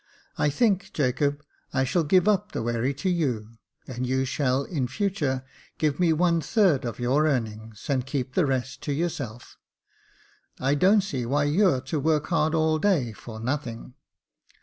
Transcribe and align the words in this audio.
I 0.35 0.49
think, 0.49 0.93
Jacob, 0.93 1.43
I 1.73 1.83
shall 1.83 2.03
give 2.03 2.27
up 2.27 2.53
the 2.53 2.63
wherry 2.63 2.91
to 2.95 3.07
you, 3.11 3.59
and 3.85 4.07
you 4.07 4.25
shall 4.25 4.63
in 4.63 4.87
future 4.87 5.45
give 5.77 5.99
me 5.99 6.11
one 6.11 6.41
third 6.41 6.85
of 6.85 6.97
your 6.99 7.27
earnings, 7.27 7.85
and 7.87 8.03
keep 8.03 8.33
the 8.33 8.47
rest 8.47 8.81
to 8.81 8.93
yourself. 8.93 9.59
I 10.59 10.73
don't 10.73 11.01
see 11.01 11.23
why 11.27 11.43
you're 11.43 11.81
to 11.81 11.99
work 11.99 12.29
hard 12.29 12.55
all 12.55 12.79
day 12.79 13.13
for 13.13 13.39
nothing." 13.39 13.93